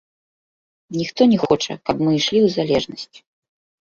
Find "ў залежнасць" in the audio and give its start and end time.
2.39-3.17